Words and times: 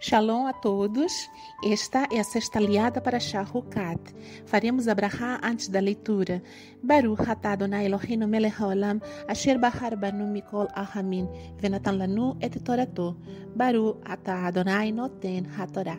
Shalom 0.00 0.46
a 0.46 0.52
todos. 0.52 1.28
Esta 1.60 2.06
é 2.12 2.20
a 2.20 2.24
sexta 2.24 2.60
aliada 2.60 3.00
para 3.00 3.18
Shahukat. 3.18 3.98
Faremos 4.46 4.86
a 4.86 4.94
brahá 4.94 5.40
antes 5.42 5.66
da 5.66 5.80
leitura. 5.80 6.40
Baruch 6.80 7.28
atah 7.28 7.54
Adonai 7.54 7.86
Eloheinu 7.86 8.28
melech 8.28 8.54
haolam 8.60 9.02
asher 9.26 9.58
bahar 9.58 9.96
banu 9.96 10.30
mikol 10.30 10.68
ahamin 10.72 11.26
venatan 11.58 11.98
lanu 11.98 12.36
et 12.40 12.54
torato. 12.62 13.16
Baruch 13.56 13.98
atah 14.04 14.46
Adonai 14.46 14.92
noten 14.92 15.50
hatorá. 15.58 15.98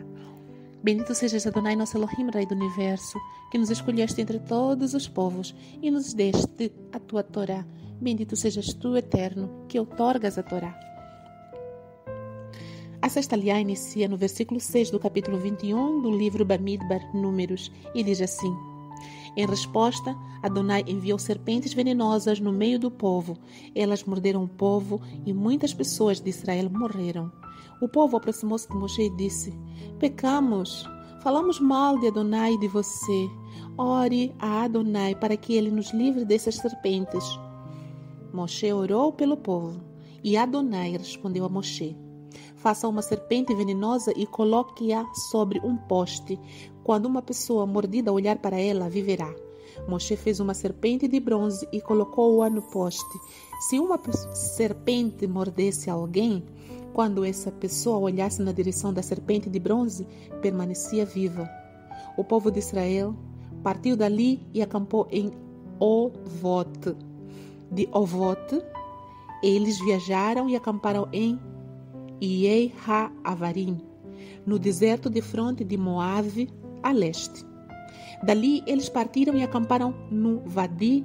Bendito 0.82 1.14
sejas 1.14 1.46
Adonai 1.46 1.76
nosso 1.76 1.98
Elohim, 1.98 2.30
Rei 2.32 2.46
do 2.46 2.54
Universo, 2.54 3.20
que 3.50 3.58
nos 3.58 3.68
escolheste 3.68 4.22
entre 4.22 4.38
todos 4.38 4.94
os 4.94 5.08
povos 5.08 5.54
e 5.82 5.90
nos 5.90 6.14
deste 6.14 6.72
a 6.90 6.98
tua 6.98 7.22
Torá. 7.22 7.66
Bendito 8.00 8.34
sejas 8.34 8.72
tu, 8.72 8.96
Eterno, 8.96 9.66
que 9.68 9.78
outorgas 9.78 10.38
a 10.38 10.42
Torá. 10.42 10.72
A 13.02 13.08
sexta 13.08 13.34
liá 13.34 13.58
inicia 13.58 14.06
no 14.06 14.16
versículo 14.16 14.60
6 14.60 14.90
do 14.90 15.00
capítulo 15.00 15.38
21 15.38 16.02
do 16.02 16.10
livro 16.10 16.44
Bamidbar, 16.44 17.00
Números, 17.16 17.72
e 17.94 18.02
diz 18.02 18.20
assim: 18.20 18.54
Em 19.34 19.46
resposta, 19.46 20.14
Adonai 20.42 20.84
enviou 20.86 21.18
serpentes 21.18 21.72
venenosas 21.72 22.40
no 22.40 22.52
meio 22.52 22.78
do 22.78 22.90
povo. 22.90 23.38
Elas 23.74 24.04
morderam 24.04 24.44
o 24.44 24.48
povo 24.48 25.00
e 25.24 25.32
muitas 25.32 25.72
pessoas 25.72 26.20
de 26.20 26.28
Israel 26.28 26.68
morreram. 26.68 27.32
O 27.80 27.88
povo 27.88 28.18
aproximou-se 28.18 28.68
de 28.68 28.76
Moshe 28.76 29.02
e 29.04 29.16
disse: 29.16 29.58
Pecamos, 29.98 30.84
falamos 31.22 31.58
mal 31.58 31.98
de 31.98 32.08
Adonai 32.08 32.52
e 32.52 32.60
de 32.60 32.68
você. 32.68 33.30
Ore 33.78 34.34
a 34.38 34.64
Adonai 34.64 35.14
para 35.14 35.38
que 35.38 35.54
ele 35.54 35.70
nos 35.70 35.90
livre 35.94 36.26
dessas 36.26 36.56
serpentes. 36.56 37.24
Moshe 38.30 38.70
orou 38.70 39.10
pelo 39.10 39.38
povo 39.38 39.80
e 40.22 40.36
Adonai 40.36 40.98
respondeu 40.98 41.46
a 41.46 41.48
Moshe: 41.48 41.96
Faça 42.56 42.88
uma 42.88 43.02
serpente 43.02 43.54
venenosa 43.54 44.12
e 44.16 44.26
coloque-a 44.26 45.04
sobre 45.14 45.60
um 45.60 45.76
poste. 45.76 46.38
Quando 46.84 47.06
uma 47.06 47.22
pessoa 47.22 47.66
mordida 47.66 48.12
olhar 48.12 48.38
para 48.38 48.58
ela, 48.58 48.88
viverá. 48.88 49.32
Moshe 49.88 50.16
fez 50.16 50.40
uma 50.40 50.54
serpente 50.54 51.08
de 51.08 51.20
bronze 51.20 51.66
e 51.72 51.80
colocou-a 51.80 52.50
no 52.50 52.62
poste. 52.62 53.18
Se 53.68 53.78
uma 53.78 53.98
serpente 54.34 55.26
mordesse 55.26 55.88
alguém, 55.88 56.44
quando 56.92 57.24
essa 57.24 57.50
pessoa 57.52 57.98
olhasse 57.98 58.42
na 58.42 58.52
direção 58.52 58.92
da 58.92 59.02
serpente 59.02 59.48
de 59.48 59.58
bronze, 59.58 60.06
permanecia 60.42 61.06
viva. 61.06 61.48
O 62.16 62.24
povo 62.24 62.50
de 62.50 62.58
Israel 62.58 63.14
partiu 63.62 63.96
dali 63.96 64.42
e 64.52 64.60
acampou 64.60 65.06
em 65.10 65.30
Ovot. 65.78 66.96
De 67.70 67.88
Ovot, 67.92 68.62
eles 69.42 69.78
viajaram 69.78 70.48
e 70.48 70.56
acamparam 70.56 71.08
em 71.12 71.38
Iei 72.20 72.72
Ha-Avarim, 72.86 73.80
no 74.46 74.58
deserto 74.58 75.08
de 75.08 75.22
fronte 75.22 75.64
de 75.64 75.76
Moave, 75.76 76.48
a 76.82 76.92
leste. 76.92 77.44
Dali 78.22 78.62
eles 78.66 78.88
partiram 78.88 79.34
e 79.34 79.42
acamparam 79.42 79.94
no 80.10 80.42
Vadi 80.44 81.04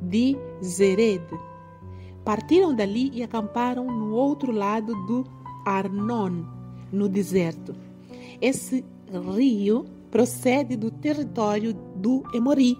de 0.00 0.36
Zered. 0.62 1.24
Partiram 2.24 2.74
dali 2.74 3.10
e 3.12 3.22
acamparam 3.22 3.86
no 3.86 4.14
outro 4.14 4.52
lado 4.52 4.94
do 5.06 5.24
Arnon, 5.64 6.44
no 6.92 7.08
deserto. 7.08 7.74
Esse 8.40 8.84
rio 9.34 9.84
procede 10.10 10.76
do 10.76 10.90
território 10.90 11.74
do 11.96 12.22
Emori. 12.32 12.78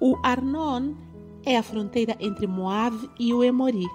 O 0.00 0.16
Arnon 0.24 0.94
é 1.44 1.56
a 1.56 1.62
fronteira 1.62 2.16
entre 2.18 2.46
Moab 2.46 2.96
e 3.18 3.32
o 3.32 3.44
Emori. 3.44 3.86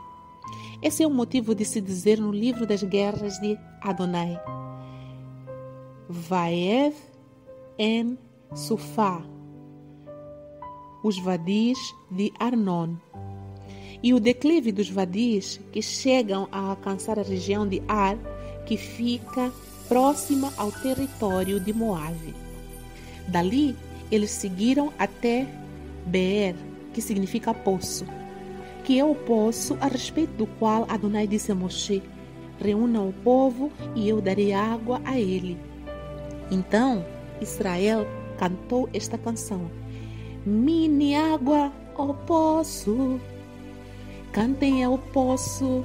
Esse 0.86 1.02
é 1.02 1.08
o 1.08 1.09
motivo 1.09 1.55
de 1.55 1.66
se 1.66 1.81
dizer 1.81 2.19
no 2.19 2.31
livro 2.31 2.67
das 2.67 2.83
guerras 2.83 3.39
de 3.39 3.58
Adonai. 3.81 4.39
Vaev 6.08 6.94
en 7.80 8.19
Sufá, 8.53 9.25
os 11.03 11.17
vadis 11.17 11.79
de 12.12 12.31
Arnon. 12.40 12.97
E 14.03 14.13
o 14.13 14.19
declive 14.19 14.72
dos 14.72 14.88
vadis 14.88 15.59
que 15.72 15.81
chegam 15.81 16.47
a 16.51 16.59
alcançar 16.59 17.18
a 17.18 17.24
região 17.24 17.68
de 17.68 17.81
Ar, 17.88 18.16
que 18.68 18.78
fica 18.78 19.51
próxima 19.88 20.53
ao 20.56 20.72
território 20.72 21.59
de 21.59 21.74
Moabe. 21.74 22.35
Dali, 23.28 23.75
eles 24.12 24.29
seguiram 24.29 24.94
até 25.00 25.47
Beer, 26.06 26.56
que 26.94 27.01
significa 27.01 27.56
poço 27.56 28.06
que 28.85 29.00
é 29.00 29.03
o 29.03 29.16
poço 29.16 29.75
a 29.81 29.88
respeito 29.88 30.34
do 30.35 30.46
qual 30.46 30.85
Adonai 30.88 31.25
disse 31.25 31.51
a 31.51 31.56
Moshe: 31.56 32.03
Reúna 32.59 33.01
o 33.01 33.12
povo 33.12 33.72
e 33.96 34.07
eu 34.07 34.22
darei 34.22 34.53
água 34.53 35.01
a 35.03 35.19
ele. 35.19 35.57
Então 36.51 37.03
Israel 37.41 38.07
cantou 38.38 38.88
esta 38.94 39.18
canção: 39.18 39.72
Mini 40.45 41.16
água, 41.16 41.72
ó 41.95 42.13
poço, 42.13 43.19
cantem 44.31 44.84
ao 44.84 45.00
poço, 45.00 45.84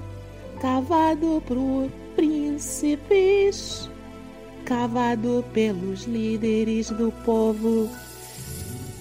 cavado 0.60 1.42
por 1.46 1.90
príncipes, 2.14 3.88
cavado 4.66 5.42
pelos 5.54 6.04
líderes 6.04 6.90
do 6.90 7.10
povo, 7.24 7.88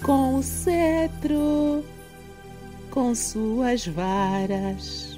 com 0.01 0.35
o 0.35 0.43
cetro 0.43 1.83
com 2.99 3.15
suas 3.15 3.87
varas. 3.87 5.17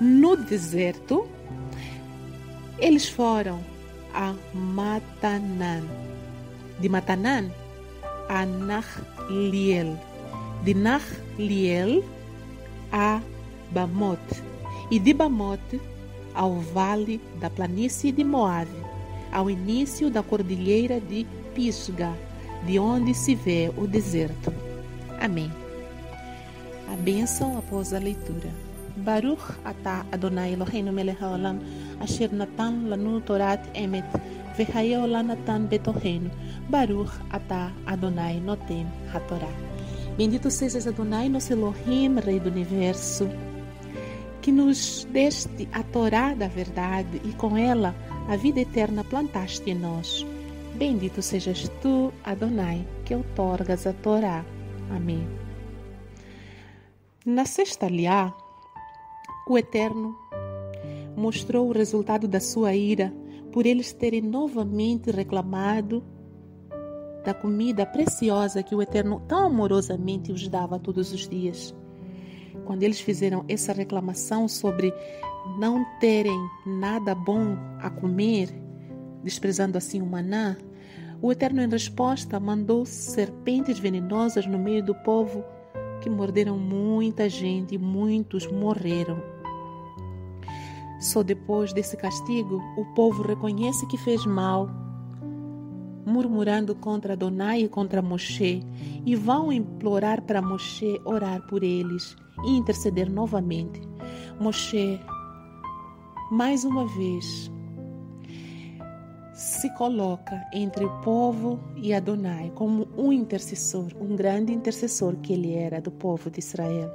No 0.00 0.38
deserto, 0.38 1.28
eles 2.78 3.10
foram 3.10 3.60
a 4.14 4.34
Matanan, 4.54 5.84
de 6.80 6.88
Matanan 6.88 7.50
a 8.30 8.46
Nachliel, 8.46 10.00
de 10.64 10.72
Nachliel 10.72 12.02
a 12.90 13.20
Bamot, 13.70 14.18
e 14.90 14.98
de 14.98 15.12
Bamot 15.12 15.78
ao 16.34 16.54
vale 16.54 17.20
da 17.38 17.50
planície 17.50 18.10
de 18.10 18.24
Moabe, 18.24 18.70
ao 19.30 19.50
início 19.50 20.08
da 20.08 20.22
cordilheira 20.22 20.98
de 20.98 21.26
Pisga, 21.54 22.16
de 22.64 22.78
onde 22.78 23.12
se 23.12 23.34
vê 23.34 23.70
o 23.76 23.86
deserto. 23.86 24.54
Amém. 25.20 25.61
A 26.92 26.96
bênção 26.96 27.56
após 27.56 27.94
a 27.94 27.98
leitura. 27.98 28.50
Baruch 28.98 29.40
atah 29.64 30.04
Adonai 30.12 30.52
Eloheinu 30.52 30.92
melech 30.92 31.22
haolam 31.22 31.58
asher 32.00 32.30
natan 32.30 32.90
lanu 32.90 33.22
torat 33.22 33.62
emet 33.74 34.04
vehayeo 34.58 35.06
lanatan 35.06 35.66
betohenu 35.70 36.30
Baruch 36.68 37.14
atah 37.30 37.72
Adonai 37.86 38.40
noten 38.40 38.86
hatorá. 39.10 39.48
Bendito 40.18 40.50
sejas 40.50 40.86
Adonai, 40.86 41.30
nosso 41.30 41.54
Elohim, 41.54 42.20
Rei 42.20 42.38
do 42.38 42.50
Universo, 42.50 43.26
que 44.42 44.52
nos 44.52 45.08
deste 45.10 45.66
a 45.72 45.82
Torá 45.82 46.34
da 46.34 46.48
verdade 46.48 47.22
e 47.24 47.32
com 47.32 47.56
ela 47.56 47.94
a 48.28 48.36
vida 48.36 48.60
eterna 48.60 49.02
plantaste 49.02 49.70
em 49.70 49.74
nós. 49.74 50.26
Bendito 50.74 51.22
sejas 51.22 51.70
tu, 51.80 52.12
Adonai, 52.22 52.86
que 53.06 53.14
outorgas 53.14 53.86
a 53.86 53.94
Torá. 53.94 54.44
Amém. 54.90 55.41
Na 57.24 57.44
sexta 57.44 57.86
liá, 57.86 58.34
o 59.48 59.56
Eterno 59.56 60.18
mostrou 61.16 61.68
o 61.68 61.72
resultado 61.72 62.26
da 62.26 62.40
sua 62.40 62.74
ira 62.74 63.14
por 63.52 63.64
eles 63.64 63.92
terem 63.92 64.20
novamente 64.20 65.08
reclamado 65.08 66.02
da 67.24 67.32
comida 67.32 67.86
preciosa 67.86 68.60
que 68.64 68.74
o 68.74 68.82
Eterno 68.82 69.22
tão 69.28 69.46
amorosamente 69.46 70.32
os 70.32 70.48
dava 70.48 70.80
todos 70.80 71.12
os 71.12 71.28
dias. 71.28 71.72
Quando 72.64 72.82
eles 72.82 73.00
fizeram 73.00 73.44
essa 73.48 73.72
reclamação 73.72 74.48
sobre 74.48 74.92
não 75.60 75.84
terem 76.00 76.40
nada 76.66 77.14
bom 77.14 77.56
a 77.78 77.88
comer, 77.88 78.48
desprezando 79.22 79.78
assim 79.78 80.02
o 80.02 80.06
maná, 80.06 80.56
o 81.20 81.30
Eterno, 81.30 81.62
em 81.62 81.68
resposta, 81.68 82.40
mandou 82.40 82.84
serpentes 82.84 83.78
venenosas 83.78 84.44
no 84.44 84.58
meio 84.58 84.84
do 84.84 84.92
povo 85.04 85.44
que 86.02 86.10
morderam 86.10 86.58
muita 86.58 87.28
gente 87.28 87.76
e 87.76 87.78
muitos 87.78 88.46
morreram. 88.46 89.22
Só 91.00 91.22
depois 91.22 91.72
desse 91.72 91.96
castigo 91.96 92.60
o 92.76 92.84
povo 92.94 93.22
reconhece 93.22 93.86
que 93.86 93.96
fez 93.96 94.26
mal, 94.26 94.68
murmurando 96.04 96.74
contra 96.74 97.12
Adonai 97.12 97.62
e 97.62 97.68
contra 97.68 98.02
Moshe, 98.02 98.62
e 99.06 99.14
vão 99.14 99.52
implorar 99.52 100.22
para 100.22 100.42
Moshe 100.42 101.00
orar 101.04 101.40
por 101.46 101.62
eles 101.62 102.16
e 102.44 102.56
interceder 102.56 103.10
novamente. 103.10 103.80
Moshe, 104.40 105.00
mais 106.30 106.64
uma 106.64 106.86
vez, 106.86 107.50
se 109.42 109.68
coloca 109.70 110.40
entre 110.52 110.84
o 110.84 111.00
povo 111.00 111.58
e 111.76 111.92
Adonai 111.92 112.52
como 112.54 112.86
um 112.96 113.12
intercessor, 113.12 113.88
um 114.00 114.14
grande 114.14 114.52
intercessor 114.52 115.16
que 115.16 115.32
ele 115.32 115.52
era 115.52 115.80
do 115.80 115.90
povo 115.90 116.30
de 116.30 116.38
Israel. 116.38 116.94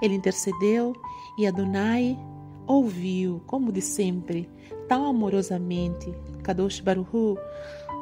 Ele 0.00 0.14
intercedeu 0.14 0.92
e 1.36 1.48
Adonai 1.48 2.16
ouviu, 2.64 3.42
como 3.48 3.72
de 3.72 3.80
sempre, 3.80 4.48
tão 4.88 5.04
amorosamente, 5.06 6.14
Kadosh 6.44 6.78
Baruhu, 6.78 7.36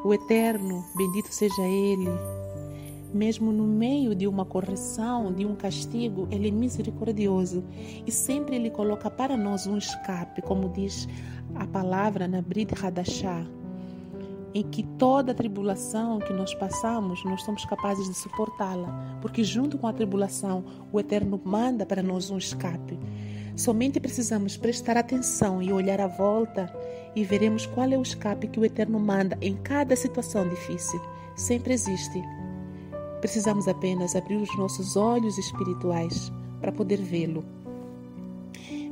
o 0.05 0.13
Eterno, 0.13 0.85
bendito 0.95 1.33
seja 1.33 1.63
Ele, 1.63 2.11
mesmo 3.15 3.51
no 3.51 3.65
meio 3.65 4.15
de 4.15 4.27
uma 4.27 4.45
correção, 4.45 5.33
de 5.33 5.47
um 5.47 5.55
castigo, 5.57 6.29
Ele 6.31 6.49
é 6.49 6.51
misericordioso 6.51 7.65
e 8.07 8.13
sempre 8.13 8.57
Ele 8.57 8.69
coloca 8.69 9.11
para 9.11 9.35
nós 9.35 9.67
um 9.67 9.79
escape, 9.79 10.43
como 10.43 10.69
diz 10.69 11.09
a 11.55 11.67
palavra 11.67 12.29
na 12.29 12.43
Brit 12.43 12.75
Hadashah, 12.75 13.62
em 14.55 14.63
que 14.63 14.83
toda 14.99 15.35
tribulação 15.35 16.19
que 16.19 16.33
nós 16.33 16.55
passamos, 16.55 17.25
nós 17.25 17.43
somos 17.43 17.65
capazes 17.65 18.07
de 18.07 18.15
suportá-la, 18.15 19.19
porque 19.21 19.43
junto 19.43 19.79
com 19.79 19.87
a 19.87 19.93
tribulação, 19.93 20.65
o 20.93 21.01
Eterno 21.01 21.41
manda 21.45 21.87
para 21.87 22.03
nós 22.03 22.31
um 22.31 22.37
escape. 22.37 22.99
Somente 23.57 24.01
precisamos 24.01 24.57
prestar 24.57 24.97
atenção 24.97 25.63
e 25.63 25.73
olhar 25.73 26.01
à 26.01 26.07
volta 26.07 26.73
e 27.15 27.23
veremos 27.25 27.67
qual 27.67 27.91
é 27.91 27.97
o 27.97 28.03
escape 28.03 28.49
que 28.49 28.59
o 28.59 28.65
Eterno 28.65 28.99
manda 28.99 29.37
em 29.41 29.55
cada 29.55 29.95
situação 29.95 30.49
difícil. 30.49 31.01
Sempre 31.37 31.75
existe. 31.75 32.23
Precisamos 33.21 33.69
apenas 33.69 34.17
abrir 34.17 34.37
os 34.37 34.57
nossos 34.57 34.97
olhos 34.97 35.39
espirituais 35.39 36.33
para 36.61 36.73
poder 36.73 36.97
vê-lo. 36.97 37.45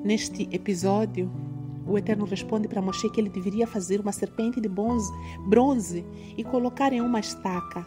Neste 0.05 0.49
episódio, 0.53 1.31
o 1.91 1.99
Eterno 1.99 2.25
responde 2.25 2.69
para 2.69 2.81
Moshe 2.81 3.11
que 3.11 3.21
ele 3.21 3.29
deveria 3.29 3.67
fazer 3.67 4.01
uma 4.01 4.13
serpente 4.13 4.61
de 4.61 4.69
bronze, 4.69 5.13
bronze 5.41 6.07
e 6.37 6.45
colocar 6.45 6.93
em 6.93 7.01
uma 7.01 7.19
estaca. 7.19 7.85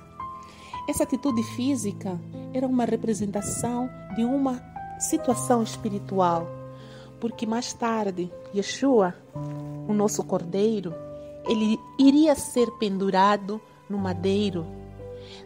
Essa 0.89 1.03
atitude 1.03 1.41
física 1.55 2.19
era 2.53 2.67
uma 2.67 2.83
representação 2.83 3.89
de 4.13 4.25
uma 4.25 4.61
situação 4.99 5.63
espiritual, 5.63 6.45
porque 7.21 7.45
mais 7.45 7.71
tarde 7.71 8.29
Yeshua, 8.53 9.15
o 9.87 9.93
nosso 9.93 10.21
cordeiro, 10.25 10.93
ele 11.45 11.79
iria 11.97 12.35
ser 12.35 12.69
pendurado 12.71 13.61
no 13.89 13.97
madeiro, 13.97 14.65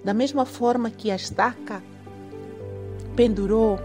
da 0.04 0.14
mesma 0.14 0.46
forma 0.46 0.90
que 0.90 1.12
a 1.12 1.16
estaca 1.16 1.84
pendurou 3.16 3.80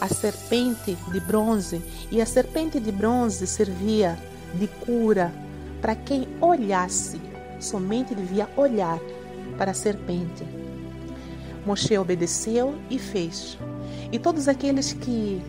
a 0.00 0.08
serpente 0.08 0.96
de 1.12 1.20
bronze, 1.20 1.82
e 2.10 2.20
a 2.20 2.26
serpente 2.26 2.80
de 2.80 2.90
bronze 2.90 3.46
servia 3.46 4.18
de 4.54 4.66
cura 4.66 5.32
para 5.80 5.94
quem 5.94 6.26
olhasse, 6.40 7.20
somente 7.58 8.14
devia 8.14 8.48
olhar 8.56 8.98
para 9.58 9.72
a 9.72 9.74
serpente. 9.74 10.44
Moshe 11.66 11.96
obedeceu 11.98 12.74
e 12.88 12.98
fez. 12.98 13.58
E 14.10 14.18
todos 14.18 14.48
aqueles 14.48 14.92
que 14.94 15.40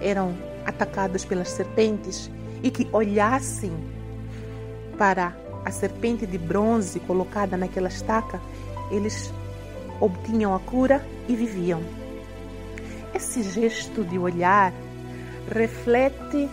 eram 0.00 0.36
atacados 0.64 1.24
pelas 1.24 1.48
serpentes 1.48 2.30
e 2.62 2.70
que 2.70 2.88
olhassem 2.92 3.72
para 4.96 5.36
a 5.64 5.70
serpente 5.70 6.26
de 6.26 6.38
bronze 6.38 7.00
colocada 7.00 7.56
naquela 7.56 7.88
estaca, 7.88 8.40
eles 8.90 9.32
obtinham 10.00 10.54
a 10.54 10.60
cura 10.60 11.04
e 11.28 11.34
viviam. 11.34 12.05
Esse 13.16 13.42
gesto 13.42 14.04
de 14.04 14.18
olhar 14.18 14.74
reflete 15.50 16.50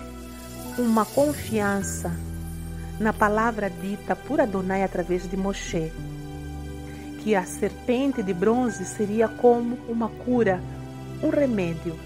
uma 0.78 1.04
confiança 1.04 2.16
na 2.98 3.12
palavra 3.12 3.70
dita 3.70 4.16
por 4.16 4.40
Adonai 4.40 4.82
através 4.82 5.30
de 5.30 5.36
Moshe, 5.36 5.92
que 7.22 7.36
a 7.36 7.44
serpente 7.44 8.24
de 8.24 8.34
bronze 8.34 8.86
seria 8.86 9.28
como 9.28 9.78
uma 9.90 10.08
cura, 10.08 10.62
um 11.22 11.28
remédio. 11.28 12.00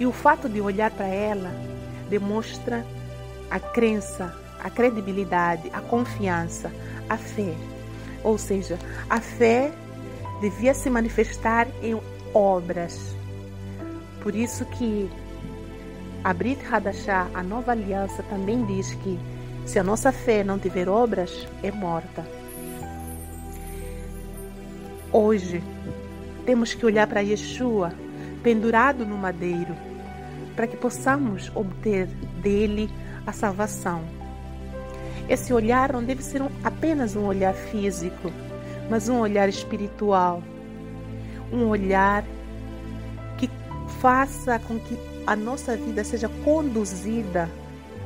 E 0.00 0.06
o 0.06 0.12
fato 0.12 0.48
de 0.48 0.62
olhar 0.62 0.90
para 0.90 1.06
ela 1.06 1.50
demonstra 2.08 2.86
a 3.50 3.60
crença, 3.60 4.34
a 4.64 4.70
credibilidade, 4.70 5.68
a 5.74 5.82
confiança, 5.82 6.72
a 7.06 7.18
fé. 7.18 7.52
Ou 8.24 8.38
seja, 8.38 8.78
a 9.10 9.20
fé 9.20 9.70
devia 10.40 10.72
se 10.72 10.88
manifestar 10.88 11.68
em 11.82 12.00
obras. 12.32 13.15
Por 14.26 14.34
isso 14.34 14.64
que 14.64 15.08
a 16.24 16.34
Brit 16.34 16.60
Hadashah, 16.66 17.30
a 17.32 17.44
nova 17.44 17.70
aliança, 17.70 18.24
também 18.24 18.64
diz 18.64 18.92
que 18.94 19.16
se 19.64 19.78
a 19.78 19.84
nossa 19.84 20.10
fé 20.10 20.42
não 20.42 20.58
tiver 20.58 20.88
obras, 20.88 21.46
é 21.62 21.70
morta. 21.70 22.26
Hoje, 25.12 25.62
temos 26.44 26.74
que 26.74 26.84
olhar 26.84 27.06
para 27.06 27.20
Yeshua 27.20 27.92
pendurado 28.42 29.06
no 29.06 29.16
madeiro, 29.16 29.76
para 30.56 30.66
que 30.66 30.76
possamos 30.76 31.52
obter 31.54 32.08
dele 32.42 32.90
a 33.24 33.30
salvação. 33.30 34.02
Esse 35.28 35.52
olhar 35.52 35.92
não 35.92 36.02
deve 36.02 36.24
ser 36.24 36.42
um, 36.42 36.48
apenas 36.64 37.14
um 37.14 37.26
olhar 37.26 37.54
físico, 37.54 38.32
mas 38.90 39.08
um 39.08 39.20
olhar 39.20 39.48
espiritual, 39.48 40.42
um 41.52 41.68
olhar 41.68 42.24
faça 44.06 44.60
com 44.60 44.78
que 44.78 44.96
a 45.26 45.34
nossa 45.34 45.76
vida 45.76 46.04
seja 46.04 46.28
conduzida 46.44 47.50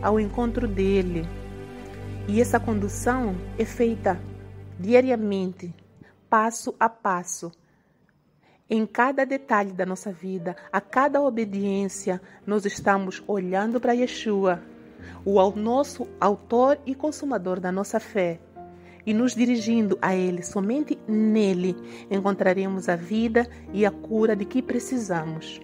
ao 0.00 0.18
encontro 0.18 0.66
dele. 0.66 1.28
E 2.26 2.40
essa 2.40 2.58
condução 2.58 3.36
é 3.58 3.66
feita 3.66 4.18
diariamente, 4.78 5.74
passo 6.30 6.74
a 6.80 6.88
passo. 6.88 7.52
Em 8.70 8.86
cada 8.86 9.26
detalhe 9.26 9.72
da 9.72 9.84
nossa 9.84 10.10
vida, 10.10 10.56
a 10.72 10.80
cada 10.80 11.20
obediência, 11.20 12.18
nós 12.46 12.64
estamos 12.64 13.22
olhando 13.26 13.78
para 13.78 13.92
Yeshua, 13.92 14.62
o 15.22 15.50
nosso 15.50 16.08
autor 16.18 16.78
e 16.86 16.94
consumador 16.94 17.60
da 17.60 17.70
nossa 17.70 18.00
fé, 18.00 18.40
e 19.04 19.12
nos 19.12 19.34
dirigindo 19.34 19.98
a 20.00 20.16
Ele. 20.16 20.42
Somente 20.42 20.98
nele 21.06 21.76
encontraremos 22.10 22.88
a 22.88 22.96
vida 22.96 23.46
e 23.70 23.84
a 23.84 23.90
cura 23.90 24.34
de 24.34 24.46
que 24.46 24.62
precisamos. 24.62 25.60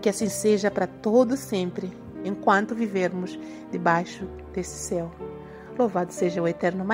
Que 0.00 0.08
assim 0.08 0.28
seja 0.28 0.70
para 0.70 0.86
todo 0.86 1.36
sempre, 1.36 1.92
enquanto 2.24 2.74
vivermos 2.74 3.38
debaixo 3.70 4.26
desse 4.52 4.76
céu. 4.76 5.10
Louvado 5.78 6.12
seja 6.12 6.42
o 6.42 6.48
eterno 6.48 6.84